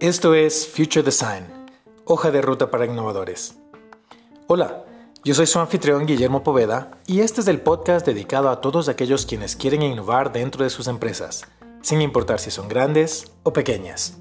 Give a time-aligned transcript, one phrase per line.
[0.00, 1.46] Esto es Future Design,
[2.04, 3.56] hoja de ruta para innovadores.
[4.48, 4.84] Hola,
[5.22, 9.24] yo soy su anfitrión Guillermo Poveda y este es el podcast dedicado a todos aquellos
[9.24, 11.44] quienes quieren innovar dentro de sus empresas,
[11.80, 14.18] sin importar si son grandes o pequeñas.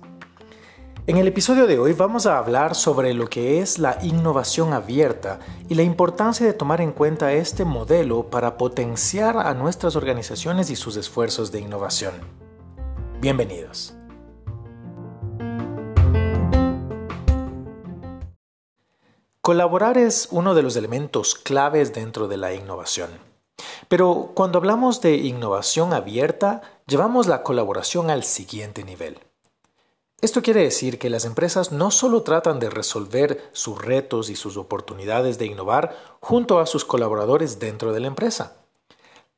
[1.05, 5.39] En el episodio de hoy vamos a hablar sobre lo que es la innovación abierta
[5.67, 10.77] y la importancia de tomar en cuenta este modelo para potenciar a nuestras organizaciones y
[10.77, 12.13] sus esfuerzos de innovación.
[13.19, 13.93] Bienvenidos.
[19.41, 23.09] Colaborar es uno de los elementos claves dentro de la innovación.
[23.89, 29.19] Pero cuando hablamos de innovación abierta, llevamos la colaboración al siguiente nivel.
[30.23, 34.55] Esto quiere decir que las empresas no solo tratan de resolver sus retos y sus
[34.55, 38.55] oportunidades de innovar junto a sus colaboradores dentro de la empresa.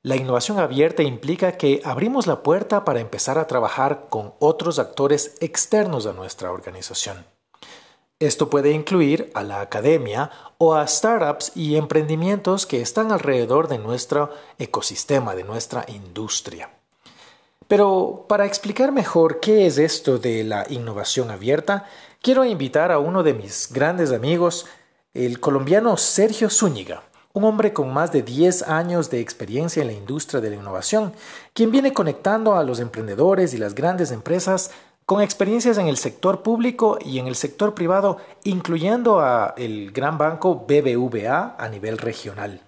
[0.03, 5.37] La innovación abierta implica que abrimos la puerta para empezar a trabajar con otros actores
[5.41, 7.25] externos a nuestra organización.
[8.19, 13.79] Esto puede incluir a la academia o a startups y emprendimientos que están alrededor de
[13.79, 16.69] nuestro ecosistema, de nuestra industria.
[17.67, 21.85] Pero para explicar mejor qué es esto de la innovación abierta,
[22.21, 24.67] quiero invitar a uno de mis grandes amigos,
[25.13, 29.93] el colombiano Sergio Zúñiga, un hombre con más de 10 años de experiencia en la
[29.93, 31.13] industria de la innovación,
[31.53, 34.71] quien viene conectando a los emprendedores y las grandes empresas
[35.05, 40.17] con experiencias en el sector público y en el sector privado, incluyendo a el gran
[40.17, 42.61] banco BBVA a nivel regional.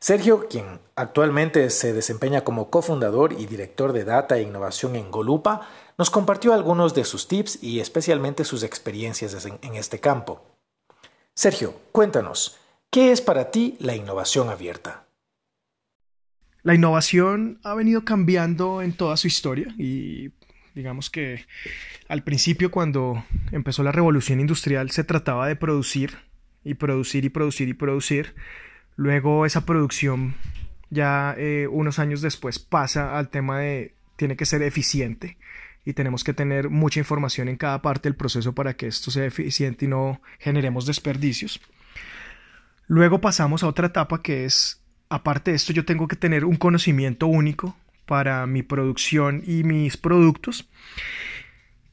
[0.00, 5.68] Sergio, quien actualmente se desempeña como cofundador y director de Data e Innovación en Golupa,
[5.98, 10.42] nos compartió algunos de sus tips y especialmente sus experiencias en este campo.
[11.34, 12.58] Sergio, cuéntanos,
[12.90, 15.04] ¿qué es para ti la innovación abierta?
[16.62, 20.32] La innovación ha venido cambiando en toda su historia y
[20.74, 21.44] Digamos que
[22.08, 26.18] al principio cuando empezó la revolución industrial se trataba de producir
[26.64, 28.34] y producir y producir y producir.
[28.96, 30.34] Luego esa producción
[30.90, 35.38] ya eh, unos años después pasa al tema de tiene que ser eficiente
[35.84, 39.24] y tenemos que tener mucha información en cada parte del proceso para que esto sea
[39.24, 41.60] eficiente y no generemos desperdicios.
[42.86, 46.56] Luego pasamos a otra etapa que es, aparte de esto, yo tengo que tener un
[46.56, 50.68] conocimiento único para mi producción y mis productos.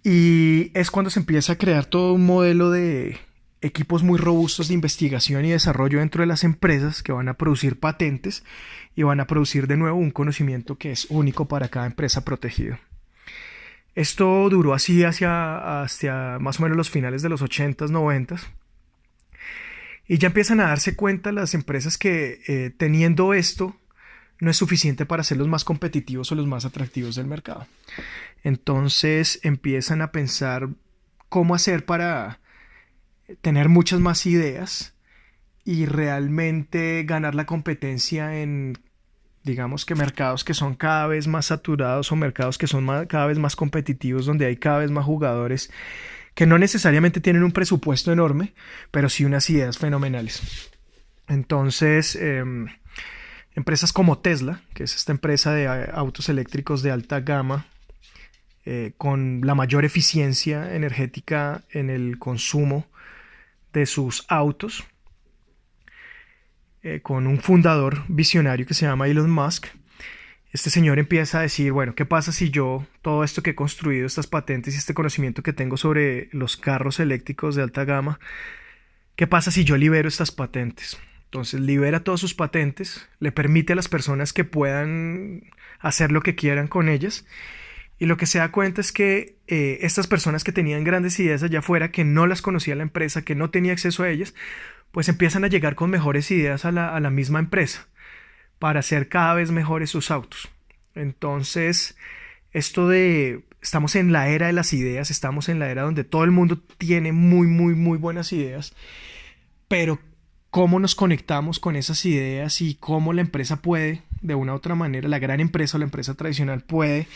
[0.03, 3.17] Y es cuando se empieza a crear todo un modelo de
[3.61, 7.79] equipos muy robustos de investigación y desarrollo dentro de las empresas que van a producir
[7.79, 8.43] patentes
[8.95, 12.79] y van a producir de nuevo un conocimiento que es único para cada empresa protegida.
[13.95, 18.41] Esto duró así hacia, hacia más o menos los finales de los 80s, 90s.
[20.07, 23.75] Y ya empiezan a darse cuenta las empresas que eh, teniendo esto
[24.39, 27.65] no es suficiente para ser los más competitivos o los más atractivos del mercado.
[28.43, 30.69] Entonces empiezan a pensar
[31.27, 32.39] cómo hacer para
[33.41, 34.95] tener muchas más ideas
[35.63, 38.77] y realmente ganar la competencia en
[39.43, 43.37] digamos que mercados que son cada vez más saturados o mercados que son cada vez
[43.37, 45.71] más competitivos donde hay cada vez más jugadores
[46.33, 48.53] que no necesariamente tienen un presupuesto enorme
[48.91, 50.69] pero sí unas ideas fenomenales.
[51.27, 52.67] Entonces em,
[53.57, 57.65] Empresas como Tesla, que es esta empresa de eh, autos eléctricos de alta gama,
[58.65, 62.85] eh, con la mayor eficiencia energética en el consumo
[63.77, 64.83] de sus autos,
[66.83, 69.67] eh, con un fundador visionario que se llama Elon Musk.
[70.51, 74.05] Este señor empieza a decir, bueno, ¿qué pasa si yo todo esto que he construido,
[74.05, 78.19] estas patentes y este conocimiento que tengo sobre los carros eléctricos de alta gama,
[79.15, 80.97] ¿qué pasa si yo libero estas patentes?
[81.25, 85.43] Entonces libera todas sus patentes, le permite a las personas que puedan
[85.79, 87.25] hacer lo que quieran con ellas.
[87.99, 91.43] Y lo que se da cuenta es que eh, estas personas que tenían grandes ideas
[91.43, 94.35] allá afuera, que no las conocía la empresa, que no tenía acceso a ellas,
[94.91, 97.87] pues empiezan a llegar con mejores ideas a la, a la misma empresa
[98.59, 100.49] para hacer cada vez mejores sus autos.
[100.95, 101.97] Entonces,
[102.51, 106.23] esto de estamos en la era de las ideas, estamos en la era donde todo
[106.23, 108.73] el mundo tiene muy, muy, muy buenas ideas,
[109.67, 109.99] pero
[110.49, 114.75] cómo nos conectamos con esas ideas y cómo la empresa puede, de una u otra
[114.75, 117.07] manera, la gran empresa o la empresa tradicional puede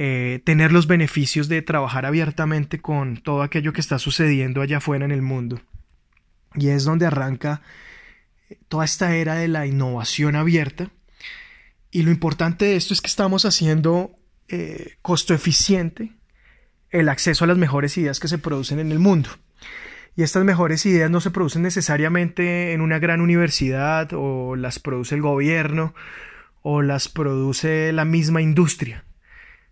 [0.00, 5.04] eh, tener los beneficios de trabajar abiertamente con todo aquello que está sucediendo allá afuera
[5.04, 5.60] en el mundo.
[6.54, 7.62] Y es donde arranca
[8.48, 10.92] eh, toda esta era de la innovación abierta.
[11.90, 14.12] Y lo importante de esto es que estamos haciendo
[14.46, 16.12] eh, costo eficiente
[16.90, 19.30] el acceso a las mejores ideas que se producen en el mundo.
[20.14, 25.16] Y estas mejores ideas no se producen necesariamente en una gran universidad o las produce
[25.16, 25.92] el gobierno
[26.62, 29.04] o las produce la misma industria.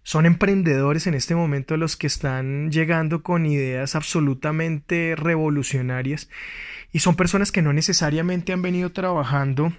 [0.06, 6.30] Son emprendedores en este momento los que están llegando con ideas absolutamente revolucionarias
[6.92, 9.72] y son personas que no necesariamente han venido trabajando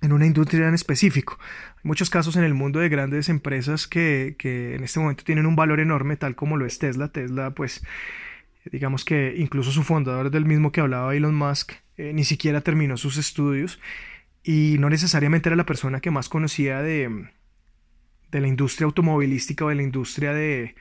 [0.00, 1.38] en una industria en específico.
[1.76, 5.54] Hay muchos casos en el mundo de grandes empresas que, en este momento tienen un
[5.54, 7.08] valor enorme, tal como lo es Tesla.
[7.08, 7.84] Tesla, pues,
[8.72, 12.96] digamos que incluso su fundador del mismo que hablaba Elon Musk, eh, ni siquiera terminó
[12.96, 13.78] sus estudios
[14.42, 17.28] y no necesariamente era la persona que más conocía de,
[18.32, 20.74] de la industria automovilística o de la industria de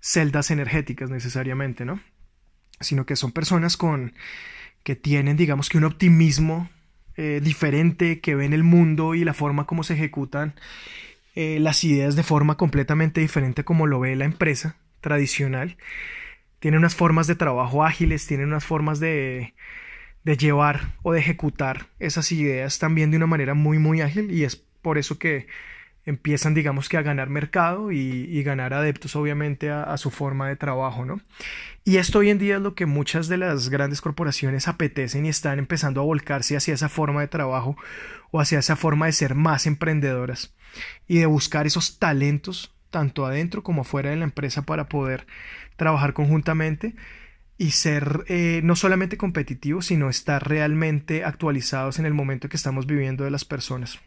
[0.00, 2.00] celdas energéticas necesariamente, ¿no?
[2.80, 4.14] Sino que son personas con
[4.84, 6.70] que tienen, digamos que un optimismo
[7.16, 10.54] eh, diferente, que ven el mundo y la forma como se ejecutan
[11.34, 15.76] eh, las ideas de forma completamente diferente como lo ve la empresa tradicional.
[16.60, 19.54] Tienen unas formas de trabajo ágiles, tienen unas formas de,
[20.24, 24.44] de llevar o de ejecutar esas ideas también de una manera muy muy ágil y
[24.44, 25.46] es por eso que
[26.06, 31.04] empiezan, digamos que a ganar mercado y, ganar adeptos, obviamente, a, su forma de trabajo,
[31.04, 31.20] ¿no?
[31.84, 35.28] Y esto hoy en día es lo que muchas de las grandes corporaciones apetecen y
[35.28, 37.76] están empezando a volcarse hacia esa forma de trabajo
[38.30, 40.54] o hacia esa forma de ser más emprendedoras
[41.08, 45.26] y de buscar esos talentos tanto adentro como fuera de la empresa para poder
[45.76, 46.94] trabajar conjuntamente
[47.58, 52.86] y ser eh, no solamente competitivos, sino estar realmente actualizados en el momento que estamos
[52.86, 53.98] viviendo de las personas.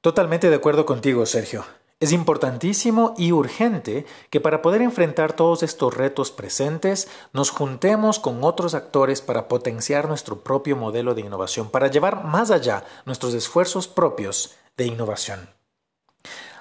[0.00, 1.64] Totalmente de acuerdo contigo, Sergio.
[2.00, 8.42] Es importantísimo y urgente que para poder enfrentar todos estos retos presentes nos juntemos con
[8.42, 13.86] otros actores para potenciar nuestro propio modelo de innovación, para llevar más allá nuestros esfuerzos
[13.86, 15.50] propios de innovación.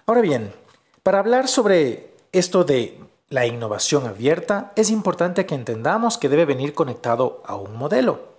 [0.05, 0.53] Ahora bien,
[1.01, 2.99] para hablar sobre esto de
[3.29, 8.38] la innovación abierta, es importante que entendamos que debe venir conectado a un modelo.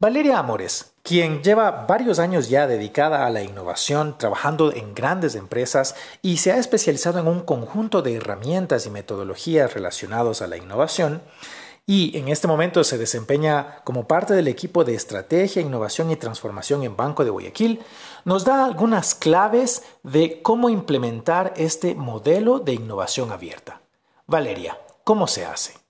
[0.00, 5.96] Valeria Amores, quien lleva varios años ya dedicada a la innovación, trabajando en grandes empresas
[6.22, 11.20] y se ha especializado en un conjunto de herramientas y metodologías relacionados a la innovación,
[11.84, 16.84] y en este momento se desempeña como parte del equipo de estrategia, innovación y transformación
[16.84, 17.80] en Banco de Guayaquil,
[18.24, 23.80] nos da algunas claves de cómo implementar este modelo de innovación abierta.
[24.28, 25.87] Valeria, ¿cómo se hace?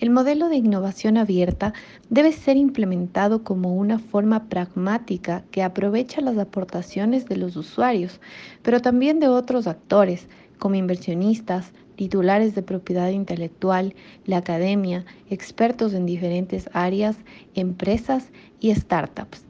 [0.00, 1.74] El modelo de innovación abierta
[2.08, 8.18] debe ser implementado como una forma pragmática que aprovecha las aportaciones de los usuarios,
[8.62, 10.26] pero también de otros actores,
[10.58, 13.94] como inversionistas, titulares de propiedad intelectual,
[14.24, 17.18] la academia, expertos en diferentes áreas,
[17.54, 19.44] empresas y startups,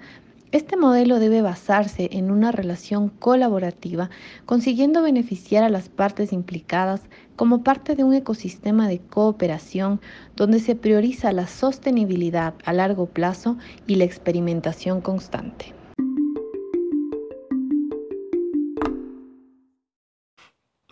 [0.52, 4.10] este modelo debe basarse en una relación colaborativa,
[4.46, 7.02] consiguiendo beneficiar a las partes implicadas
[7.40, 9.98] como parte de un ecosistema de cooperación
[10.36, 13.56] donde se prioriza la sostenibilidad a largo plazo
[13.86, 15.72] y la experimentación constante.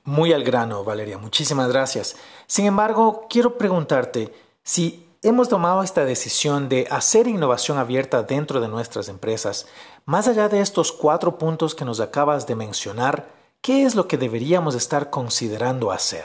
[0.05, 2.17] Muy al grano, Valeria, muchísimas gracias.
[2.47, 8.69] Sin embargo, quiero preguntarte si hemos tomado esta decisión de hacer innovación abierta dentro de
[8.69, 9.67] nuestras empresas.
[10.06, 14.19] Más allá de estos cuatro puntos que nos acabas de mencionar, ¿qué es lo que
[14.19, 16.25] deberíamos estar considerando hacer?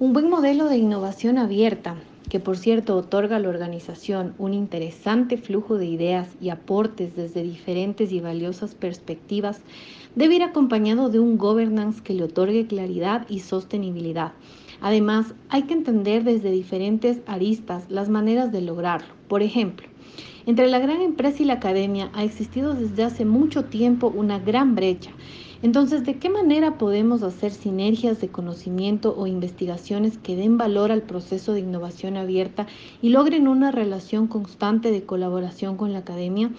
[0.00, 1.96] Un buen modelo de innovación abierta,
[2.28, 7.42] que por cierto otorga a la organización un interesante flujo de ideas y aportes desde
[7.42, 9.60] diferentes y valiosas perspectivas,
[10.14, 14.32] debe ir acompañado de un governance que le otorgue claridad y sostenibilidad
[14.84, 19.14] Además, hay que entender desde diferentes aristas las maneras de lograrlo.
[19.28, 19.88] Por ejemplo,
[20.44, 24.74] entre la gran empresa y la academia ha existido desde hace mucho tiempo una gran
[24.74, 25.10] brecha.
[25.64, 31.00] Entonces, ¿de qué manera podemos hacer sinergias de conocimiento o investigaciones que den valor al
[31.00, 32.66] proceso de innovación abierta
[33.00, 36.50] y logren una relación constante de colaboración con la academia?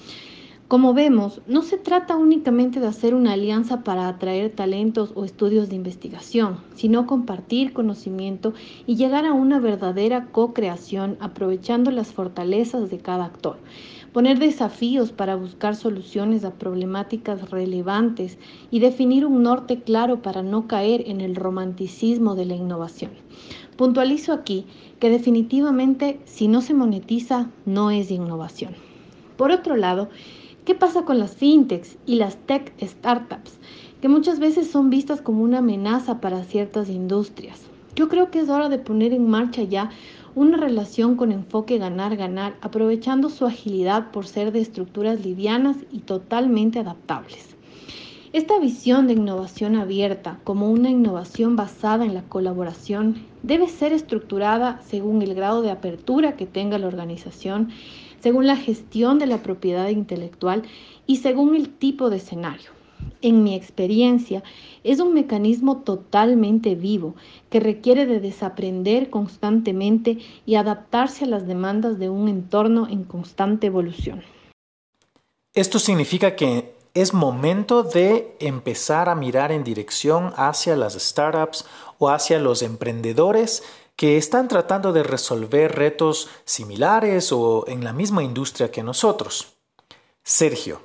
[0.68, 5.70] Como vemos, no se trata únicamente de hacer una alianza para atraer talentos o estudios
[5.70, 8.56] de investigación, sino compartir conocimiento
[8.88, 13.58] y llegar a una verdadera co-creación aprovechando las fortalezas de cada actor.
[14.16, 18.38] Poner desafíos para buscar soluciones a problemáticas relevantes
[18.72, 23.12] y definir un norte claro para no caer en el romanticismo de la innovación.
[23.76, 24.68] Puntualizo aquí
[25.02, 28.72] que definitivamente si no se monetiza no es innovación.
[29.36, 30.08] Por otro lado,
[30.64, 33.60] ¿Qué pasa con las fintechs y las tech startups,
[34.02, 37.62] que muchas veces son vistas como una amenaza para ciertas industrias?
[37.96, 39.92] Yo creo que es hora de poner en marcha ya
[40.36, 46.80] una relación con enfoque ganar-ganar, aprovechando su agilidad por ser de estructuras livianas y totalmente
[46.80, 47.56] adaptables.
[48.34, 54.82] Esta visión de innovación abierta como una innovación basada en la colaboración debe ser estructurada
[54.86, 57.70] según el grado de apertura que tenga la organización
[58.26, 60.64] según la gestión de la propiedad intelectual
[61.06, 62.75] y según el tipo de escenario.
[63.22, 64.44] En mi experiencia,
[64.84, 67.16] es un mecanismo totalmente vivo
[67.50, 73.68] que requiere de desaprender constantemente y adaptarse a las demandas de un entorno en constante
[73.68, 74.24] evolución.
[75.54, 81.66] Esto significa que es momento de empezar a mirar en dirección hacia las startups
[81.98, 83.64] o hacia los emprendedores
[83.96, 89.56] que están tratando de resolver retos similares o en la misma industria que nosotros.
[90.24, 90.82] Sergio,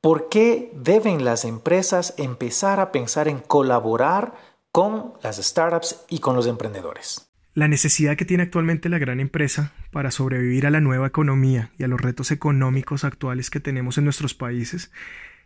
[0.00, 4.34] ¿por qué deben las empresas empezar a pensar en colaborar
[4.72, 7.26] con las startups y con los emprendedores?
[7.52, 11.84] La necesidad que tiene actualmente la gran empresa para sobrevivir a la nueva economía y
[11.84, 14.92] a los retos económicos actuales que tenemos en nuestros países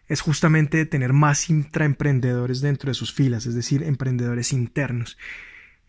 [0.07, 5.17] es justamente tener más intraemprendedores dentro de sus filas, es decir, emprendedores internos.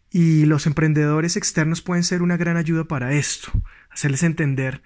[0.10, 3.52] Y los emprendedores externos pueden ser una gran ayuda para esto,
[3.90, 4.82] hacerles entender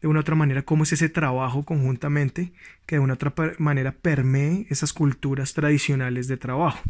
[0.00, 2.52] de una u otra manera cómo es ese trabajo conjuntamente
[2.86, 6.82] que de una u otra manera permee esas culturas tradicionales de trabajo.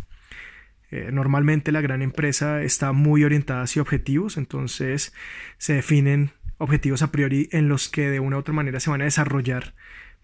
[0.90, 5.12] Eh, normalmente la gran empresa está muy orientada hacia objetivos, entonces
[5.59, 9.00] se definen objetivos a priori en los que de una u otra manera se van
[9.00, 9.75] a desarrollar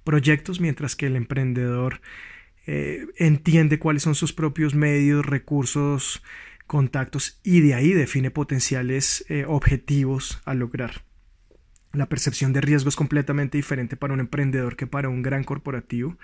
[0.04, 2.00] proyectos, mientras que el emprendedor
[2.66, 6.22] eh, entiende cuáles son sus propios medios, recursos,
[6.66, 11.05] contactos y de ahí define potenciales eh, objetivos a lograr.
[11.92, 16.18] La percepción de riesgo es completamente diferente para un emprendedor que para un gran corporativo.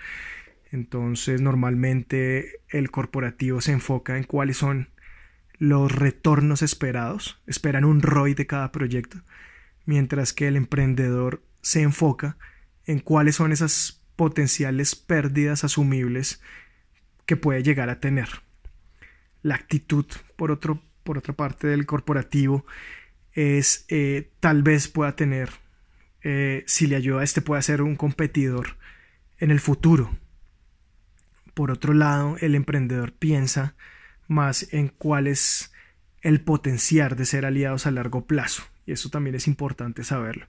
[0.71, 4.89] Entonces, normalmente el corporativo se enfoca en cuáles son
[5.57, 9.21] los retornos esperados, esperan un ROI de cada proyecto,
[9.85, 12.37] mientras que el emprendedor se enfoca
[12.85, 16.41] en cuáles son esas potenciales pérdidas asumibles
[17.25, 18.27] que puede llegar a tener.
[19.41, 20.05] La actitud,
[20.35, 22.65] por, otro, por otra parte, del corporativo
[23.33, 25.49] es eh, tal vez pueda tener,
[26.23, 28.77] eh, si le ayuda, este puede ser un competidor
[29.39, 30.11] en el futuro
[31.53, 33.75] por otro lado, el emprendedor piensa
[34.27, 35.71] más en cuál es
[36.21, 38.63] el potencial de ser aliados a largo plazo.
[38.85, 40.47] Y eso también es importante saberlo.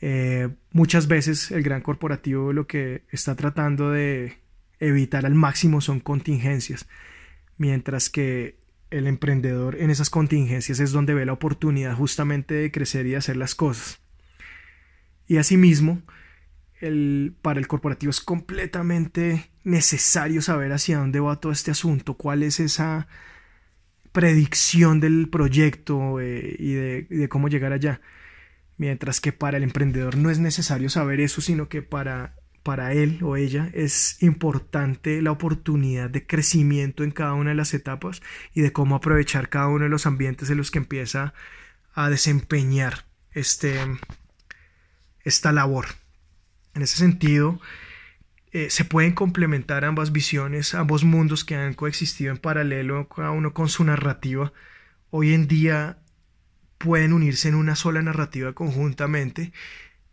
[0.00, 4.38] Eh, muchas veces el gran corporativo lo que está tratando de
[4.78, 6.88] evitar al máximo son contingencias,
[7.58, 8.56] mientras que
[8.90, 13.36] el emprendedor en esas contingencias es donde ve la oportunidad justamente de crecer y hacer
[13.36, 14.00] las cosas.
[15.26, 16.02] Y asimismo,
[17.42, 22.58] para el corporativo es completamente necesario saber hacia dónde va todo este asunto, cuál es
[22.58, 23.06] esa
[24.12, 28.00] predicción del proyecto eh, y, de, cómo llegar allá.
[28.76, 33.20] Mientras que para el emprendedor no es necesario saber eso, sino que para, para él
[33.22, 38.22] o ella es importante la oportunidad de crecimiento en cada una de las etapas
[38.54, 41.32] y de cómo aprovechar cada uno de los ambientes en los que empieza
[41.94, 43.78] a desempeñar este,
[45.24, 45.86] esta labor.
[46.74, 47.60] En ese sentido,
[48.52, 53.54] eh, se pueden complementar ambas visiones, ambos mundos que han coexistido en paralelo, cada uno
[53.54, 54.52] con su narrativa.
[55.10, 55.98] Hoy en día
[56.78, 59.52] pueden unirse en una sola narrativa conjuntamente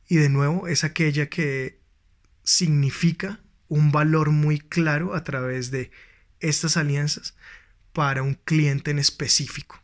[0.07, 1.76] y de nuevo es aquella que
[2.47, 5.91] significa un valor muy claro a través de
[6.39, 7.35] estas alianzas
[7.91, 9.81] para un cliente en específico.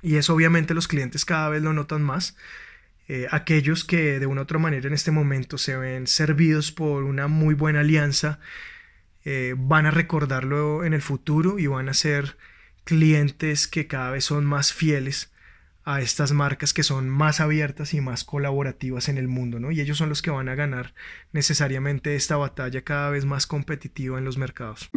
[0.00, 2.36] Y eso obviamente los clientes cada vez lo notan más
[3.08, 7.02] eh, aquellos que de una u otra manera en este momento se ven servidos por
[7.02, 8.38] una muy buena alianza
[9.24, 12.36] eh, van a recordarlo en el futuro y van a ser
[12.84, 15.33] clientes que cada vez son más fieles
[15.84, 19.70] a estas marcas que son más abiertas y más colaborativas en el mundo, ¿no?
[19.70, 20.94] Y ellos son los que van a ganar
[21.32, 24.90] necesariamente esta batalla cada vez más competitiva en los mercados.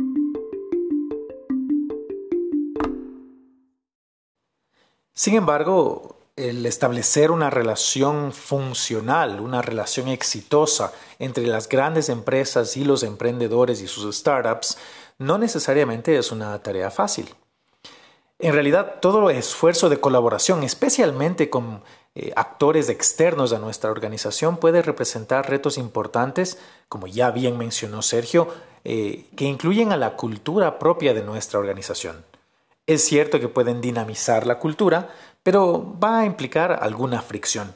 [5.13, 12.85] Sin embargo, el establecer una relación funcional, una relación exitosa entre las grandes empresas y
[12.85, 14.77] los emprendedores y sus startups
[15.17, 17.27] no necesariamente es una tarea fácil.
[18.39, 21.81] En realidad, todo esfuerzo de colaboración, especialmente con
[22.13, 28.47] eh, actores externos a nuestra organización, puede representar retos importantes, como ya bien mencionó Sergio,
[28.83, 32.23] eh, que incluyen a la cultura propia de nuestra organización.
[32.85, 35.09] Es cierto que pueden dinamizar la cultura,
[35.41, 37.73] pero va a implicar alguna fricción.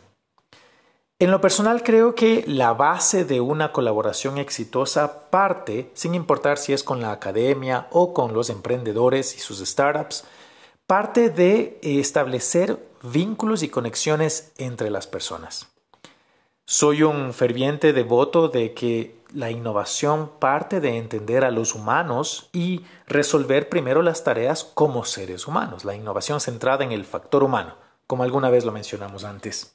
[1.17, 6.73] En lo personal creo que la base de una colaboración exitosa parte, sin importar si
[6.73, 10.23] es con la academia o con los emprendedores y sus startups,
[10.91, 15.69] parte de establecer vínculos y conexiones entre las personas.
[16.65, 22.81] Soy un ferviente devoto de que la innovación parte de entender a los humanos y
[23.07, 28.23] resolver primero las tareas como seres humanos, la innovación centrada en el factor humano, como
[28.23, 29.73] alguna vez lo mencionamos antes.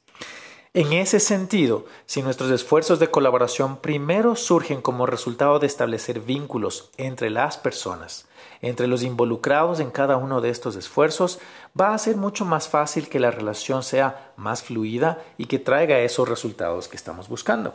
[0.77, 6.91] En ese sentido, si nuestros esfuerzos de colaboración primero surgen como resultado de establecer vínculos
[6.99, 8.27] entre las personas,
[8.61, 11.39] entre los involucrados en cada uno de estos esfuerzos,
[11.81, 16.01] va a ser mucho más fácil que la relación sea más fluida y que traiga
[16.01, 17.75] esos resultados que estamos buscando.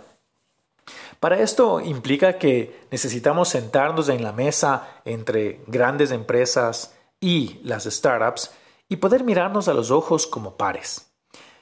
[1.19, 8.51] Para esto implica que necesitamos sentarnos en la mesa entre grandes empresas y las startups
[8.89, 11.10] y poder mirarnos a los ojos como pares.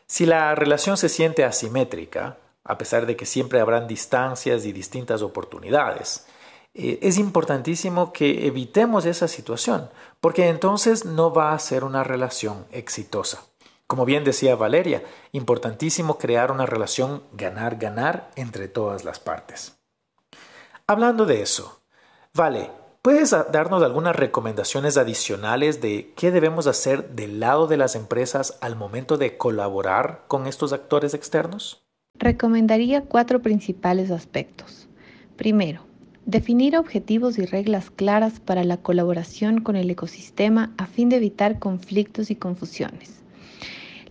[0.10, 5.22] Si la relación se siente asimétrica, a pesar de que siempre habrán distancias y distintas
[5.22, 6.25] oportunidades,
[6.74, 9.89] eh, es importantísimo que evitemos esa situación,
[10.20, 13.46] porque entonces no va a ser una relación exitosa.
[13.88, 19.78] Como bien decía Valeria, importantísimo crear una relación ganar-ganar entre todas las partes.
[20.88, 21.80] Hablando de eso,
[22.34, 22.70] Vale,
[23.01, 28.75] ¿puedes darnos algunas recomendaciones adicionales de qué debemos hacer del lado de las empresas al
[28.75, 31.84] momento de colaborar con estos actores externos?
[32.18, 34.89] Recomendaría cuatro principales aspectos.
[35.38, 35.86] Primero,
[36.25, 41.60] definir objetivos y reglas claras para la colaboración con el ecosistema a fin de evitar
[41.60, 43.24] conflictos y confusiones.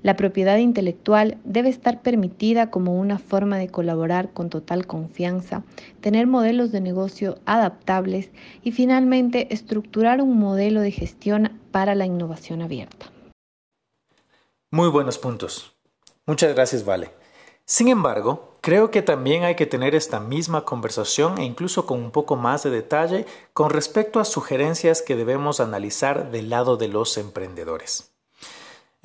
[0.03, 5.65] La propiedad intelectual debe estar permitida como una forma de colaborar con total confianza,
[6.01, 8.31] tener modelos de negocio adaptables
[8.63, 13.07] y finalmente estructurar un modelo de gestión para la innovación abierta.
[14.71, 15.75] Muy buenos puntos.
[16.27, 17.11] Muchas gracias, Vale.
[17.65, 22.11] Sin embargo, creo que también hay que tener esta misma conversación e incluso con un
[22.13, 27.19] poco más de detalle con respecto a sugerencias que debemos analizar del lado de los
[27.19, 28.18] emprendedores.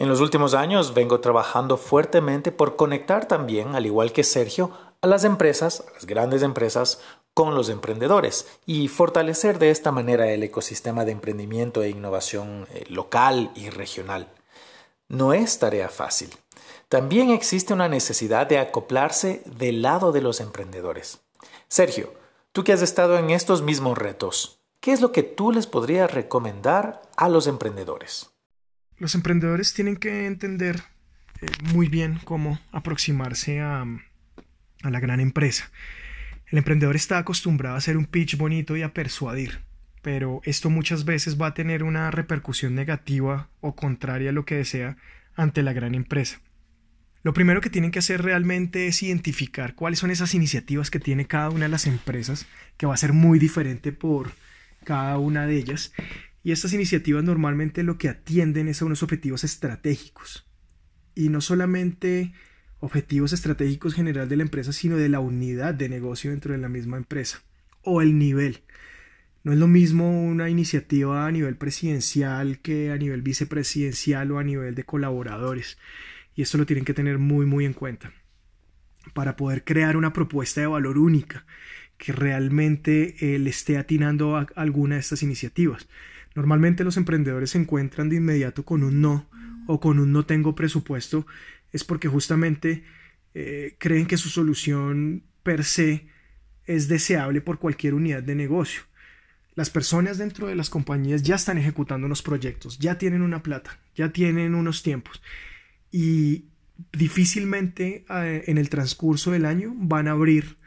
[0.03, 4.69] En los últimos años vengo trabajando fuertemente por conectar también, al igual que Sergio,
[5.00, 7.00] a las empresas, a las grandes empresas,
[7.33, 12.83] con los emprendedores y fortalecer de esta manera el ecosistema de emprendimiento e innovación eh,
[12.89, 14.27] local y regional.
[15.07, 16.36] No es tarea fácil.
[16.89, 21.22] También existe una necesidad de acoplarse del lado de los emprendedores.
[21.69, 22.13] Sergio,
[22.51, 26.12] tú que has estado en estos mismos retos, ¿qué es lo que tú les podrías
[26.12, 28.33] recomendar a los emprendedores?
[28.97, 30.82] Los emprendedores tienen que entender
[31.41, 35.71] eh, muy bien cómo aproximarse a, a la gran empresa.
[36.47, 39.62] El emprendedor está acostumbrado a hacer un pitch bonito y a persuadir,
[40.01, 44.56] pero esto muchas veces va a tener una repercusión negativa o contraria a lo que
[44.56, 44.97] desea
[45.36, 46.41] ante la gran empresa.
[47.23, 51.25] Lo primero que tienen que hacer realmente es identificar cuáles son esas iniciativas que tiene
[51.25, 52.45] cada una de las empresas,
[52.77, 54.34] que va a ser muy diferente por
[54.84, 55.93] cada una de ellas,
[56.43, 60.45] y estas iniciativas normalmente lo que atienden es a unos objetivos estratégicos.
[61.15, 62.34] Y no solamente
[62.79, 66.67] objetivos estratégicos general de la empresa, sino de la unidad de negocio dentro de la
[66.67, 67.41] misma empresa.
[67.82, 68.63] O el nivel.
[69.43, 74.43] No es lo mismo una iniciativa a nivel presidencial que a nivel vicepresidencial o a
[74.43, 75.77] nivel de colaboradores.
[76.36, 78.12] Y esto lo tienen que tener muy muy en cuenta.
[79.13, 81.45] Para poder crear una propuesta de valor única
[81.97, 85.88] que realmente eh, le esté atinando a alguna de estas iniciativas.
[86.36, 89.30] Normalmente los emprendedores se encuentran de inmediato con un no
[89.67, 91.26] o con un no tengo presupuesto,
[91.72, 92.84] es porque justamente
[93.34, 96.08] eh, creen que su solución per se
[96.65, 98.84] es deseable por cualquier unidad de negocio.
[99.56, 103.80] Las personas dentro de las compañías ya están ejecutando unos proyectos, ya tienen una plata,
[103.96, 105.22] ya tienen unos tiempos
[105.91, 106.46] y
[106.91, 110.58] difícilmente eh, en el transcurso del año van a abrir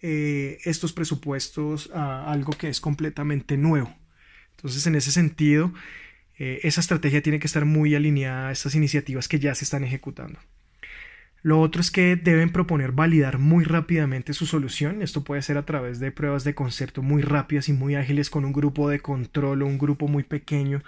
[0.00, 3.94] eh, estos presupuestos a algo que es completamente nuevo.
[4.62, 5.72] Entonces, en ese sentido,
[6.38, 9.82] eh, esa estrategia tiene que estar muy alineada a estas iniciativas que ya se están
[9.84, 10.38] ejecutando.
[11.42, 15.02] Lo otro es que deben proponer validar muy rápidamente su solución.
[15.02, 18.44] Esto puede ser a través de pruebas de concepto muy rápidas y muy ágiles con
[18.44, 20.84] un grupo de control o un grupo muy pequeño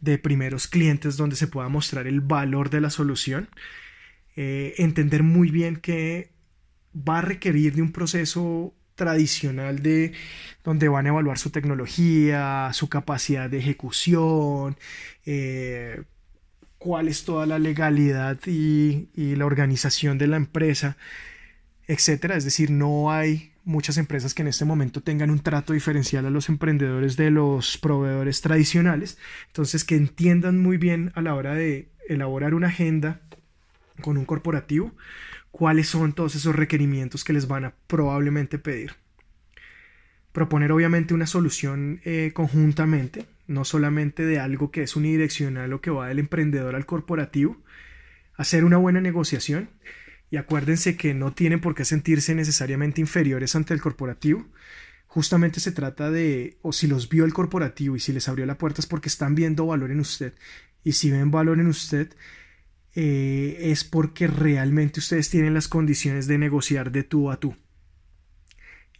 [0.00, 3.48] de primeros clientes donde se pueda mostrar el valor de la solución.
[4.36, 6.32] Eh, entender muy bien que
[6.94, 10.12] va a requerir de un proceso tradicional de
[10.62, 14.76] donde van a evaluar su tecnología, su capacidad de ejecución,
[15.26, 16.02] eh,
[16.78, 20.96] cuál es toda la legalidad y, y, la organización de la empresa,
[21.86, 22.36] etcétera.
[22.36, 26.30] Es decir, no hay muchas empresas que en este momento tengan un trato diferencial a
[26.30, 29.18] los emprendedores de los proveedores tradicionales.
[29.48, 33.20] Entonces, que entiendan muy bien a la hora de elaborar una agenda
[34.00, 34.92] con un corporativo,
[35.54, 38.96] cuáles son todos esos requerimientos que les van a probablemente pedir.
[40.32, 45.92] Proponer obviamente una solución eh, conjuntamente, no solamente de algo que es unidireccional o que
[45.92, 47.56] va del emprendedor al corporativo,
[48.36, 49.70] hacer una buena negociación
[50.28, 54.44] y acuérdense que no tienen por qué sentirse necesariamente inferiores ante el corporativo.
[55.06, 58.58] Justamente se trata de, o si los vio el corporativo y si les abrió la
[58.58, 60.34] puerta es porque están viendo valor en usted.
[60.82, 62.12] Y si ven valor en usted,
[62.96, 67.56] eh, es porque realmente ustedes tienen las condiciones de negociar de tú a tú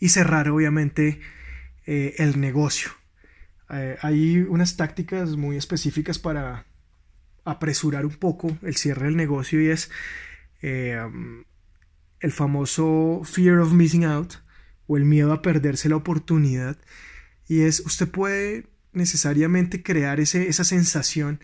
[0.00, 1.20] y cerrar obviamente
[1.87, 2.90] eh, el negocio.
[3.70, 6.66] Eh, hay unas tácticas muy específicas para
[7.44, 9.90] apresurar un poco el cierre del negocio y es
[10.61, 14.35] el famoso fear of missing out
[14.87, 16.78] o el miedo a perderse la oportunidad
[17.46, 21.40] y es usted puede necesariamente crear ese, esa sensación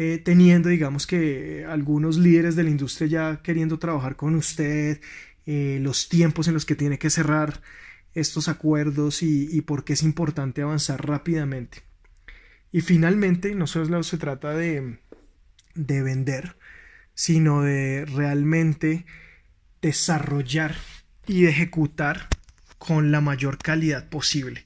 [0.00, 5.00] eh, teniendo digamos que algunos líderes de la industria ya queriendo trabajar con usted
[5.44, 7.60] eh, los tiempos en los que tiene que cerrar
[8.14, 11.82] estos acuerdos y, por qué es importante avanzar rápidamente
[12.70, 14.98] y finalmente no solo se trata de
[15.74, 16.54] vender
[17.14, 19.04] sino de realmente
[19.82, 20.76] desarrollar
[21.26, 22.28] y ejecutar
[22.78, 24.64] con la mayor calidad posible.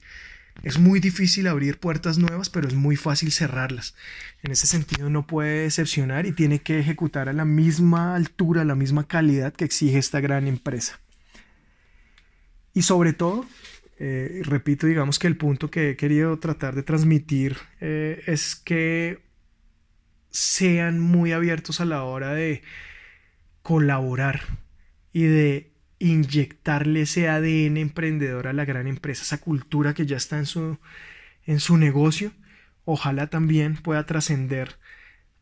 [0.63, 3.95] Es muy difícil abrir puertas nuevas, pero es muy fácil cerrarlas.
[4.43, 8.65] En ese sentido no puede decepcionar y tiene que ejecutar a la misma altura, a
[8.65, 11.01] la misma calidad que exige esta gran empresa.
[12.73, 13.45] Y sobre todo,
[13.99, 19.19] eh, repito, digamos que el punto que he querido tratar de transmitir eh, es que
[20.29, 22.63] sean muy abiertos a la hora de
[23.63, 24.43] colaborar
[25.11, 25.72] y de
[26.03, 30.77] inyectarle ese ADN emprendedor a la gran empresa, esa cultura que ya está en su,
[31.45, 32.33] en su negocio,
[32.83, 34.75] ojalá también pueda trascender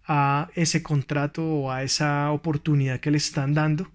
[0.05, 3.91] a ese contrato o a esa oportunidad que le están dando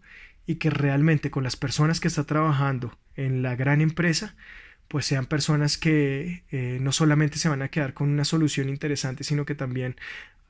[0.47, 4.35] y que realmente con las personas que está trabajando en la gran empresa
[4.89, 9.25] pues sean personas que eh, no solamente se van a quedar con una solución interesante
[9.25, 9.97] sino que también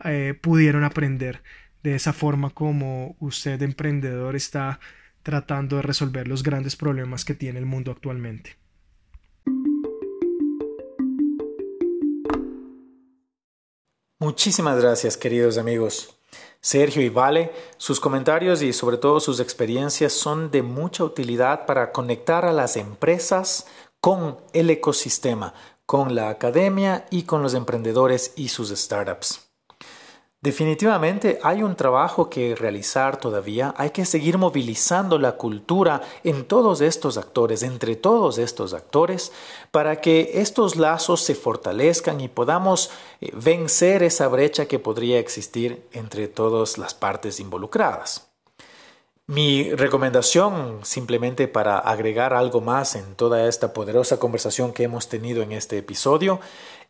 [0.04, 1.42] eh, pudieron aprender
[1.82, 4.78] de esa forma como usted emprendedor está
[5.26, 8.56] tratando de resolver los grandes problemas que tiene el mundo actualmente.
[14.20, 16.16] Muchísimas gracias queridos amigos.
[16.60, 21.90] Sergio y Vale, sus comentarios y sobre todo sus experiencias son de mucha utilidad para
[21.90, 23.66] conectar a las empresas
[24.00, 25.54] con el ecosistema,
[25.86, 29.45] con la academia y con los emprendedores y sus startups.
[30.46, 36.82] Definitivamente hay un trabajo que realizar todavía, hay que seguir movilizando la cultura en todos
[36.82, 39.32] estos actores, entre todos estos actores,
[39.72, 45.84] para que estos lazos se fortalezcan y podamos eh, vencer esa brecha que podría existir
[45.90, 48.28] entre todas las partes involucradas.
[49.26, 55.42] Mi recomendación, simplemente para agregar algo más en toda esta poderosa conversación que hemos tenido
[55.42, 56.38] en este episodio,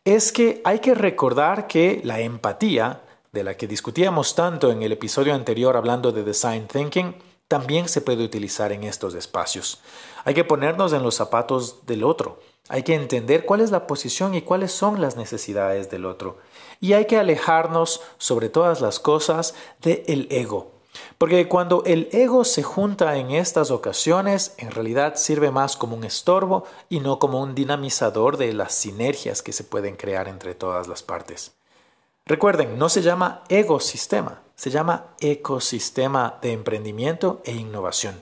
[0.05, 3.01] es que hay que recordar que la empatía
[3.37, 7.13] de la que discutíamos tanto en el episodio anterior hablando de design thinking,
[7.47, 9.79] también se puede utilizar en estos espacios.
[10.25, 12.39] Hay que ponernos en los zapatos del otro.
[12.67, 16.39] Hay que entender cuál es la posición y cuáles son las necesidades del otro.
[16.81, 20.71] Y hay que alejarnos, sobre todas las cosas, del ego.
[21.19, 26.05] Porque cuando el ego se junta en estas ocasiones, en realidad sirve más como un
[26.05, 30.87] estorbo y no como un dinamizador de las sinergias que se pueden crear entre todas
[30.87, 31.56] las partes.
[32.27, 38.19] Recuerden, no se llama ecosistema, se llama ecosistema de emprendimiento e innovación.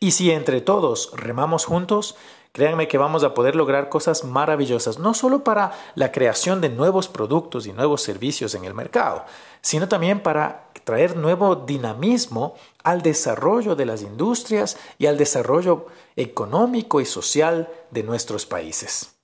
[0.00, 2.16] Y si entre todos remamos juntos,
[2.52, 7.08] créanme que vamos a poder lograr cosas maravillosas, no solo para la creación de nuevos
[7.08, 9.26] productos y nuevos servicios en el mercado,
[9.60, 17.02] sino también para traer nuevo dinamismo al desarrollo de las industrias y al desarrollo económico
[17.02, 19.14] y social de nuestros países.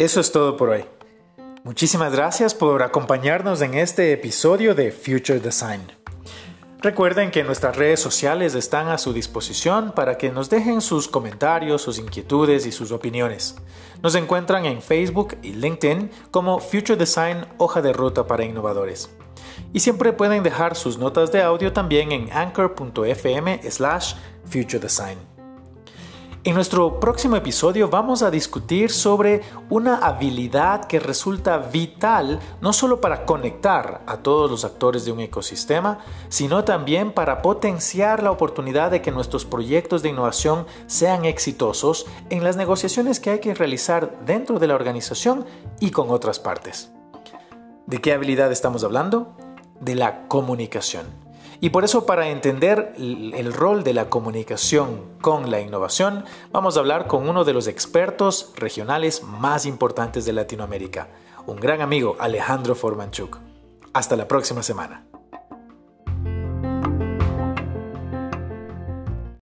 [0.00, 0.86] Eso es todo por hoy.
[1.62, 5.82] Muchísimas gracias por acompañarnos en este episodio de Future Design.
[6.78, 11.82] Recuerden que nuestras redes sociales están a su disposición para que nos dejen sus comentarios,
[11.82, 13.56] sus inquietudes y sus opiniones.
[14.02, 19.10] Nos encuentran en Facebook y LinkedIn como Future Design Hoja de Ruta para Innovadores.
[19.74, 24.14] Y siempre pueden dejar sus notas de audio también en anchor.fm slash
[24.46, 25.29] Future Design.
[26.42, 32.98] En nuestro próximo episodio vamos a discutir sobre una habilidad que resulta vital no solo
[32.98, 35.98] para conectar a todos los actores de un ecosistema,
[36.30, 42.42] sino también para potenciar la oportunidad de que nuestros proyectos de innovación sean exitosos en
[42.42, 45.44] las negociaciones que hay que realizar dentro de la organización
[45.78, 46.90] y con otras partes.
[47.86, 49.36] ¿De qué habilidad estamos hablando?
[49.78, 51.29] De la comunicación.
[51.60, 56.80] Y por eso para entender el rol de la comunicación con la innovación, vamos a
[56.80, 61.08] hablar con uno de los expertos regionales más importantes de Latinoamérica,
[61.46, 63.38] un gran amigo, Alejandro Formanchuk.
[63.92, 65.09] Hasta la próxima semana.